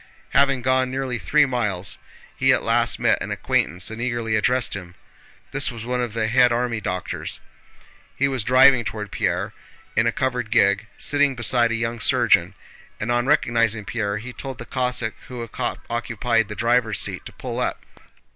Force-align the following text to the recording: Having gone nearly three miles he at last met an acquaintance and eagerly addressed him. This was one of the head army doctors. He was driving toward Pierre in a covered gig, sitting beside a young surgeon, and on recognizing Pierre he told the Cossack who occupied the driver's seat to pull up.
Having 0.31 0.63
gone 0.63 0.89
nearly 0.89 1.19
three 1.19 1.45
miles 1.45 1.99
he 2.35 2.51
at 2.51 2.63
last 2.63 2.97
met 2.97 3.21
an 3.21 3.29
acquaintance 3.29 3.91
and 3.91 4.01
eagerly 4.01 4.35
addressed 4.35 4.73
him. 4.73 4.95
This 5.51 5.69
was 5.71 5.85
one 5.85 6.01
of 6.01 6.13
the 6.13 6.25
head 6.25 6.51
army 6.51 6.81
doctors. 6.81 7.39
He 8.15 8.27
was 8.27 8.43
driving 8.43 8.83
toward 8.83 9.11
Pierre 9.11 9.53
in 9.95 10.07
a 10.07 10.11
covered 10.11 10.49
gig, 10.49 10.87
sitting 10.97 11.35
beside 11.35 11.71
a 11.71 11.75
young 11.75 11.99
surgeon, 11.99 12.55
and 12.99 13.11
on 13.11 13.27
recognizing 13.27 13.85
Pierre 13.85 14.17
he 14.17 14.33
told 14.33 14.57
the 14.57 14.65
Cossack 14.65 15.13
who 15.27 15.47
occupied 15.87 16.47
the 16.47 16.55
driver's 16.55 16.99
seat 16.99 17.23
to 17.27 17.33
pull 17.33 17.59
up. 17.59 17.85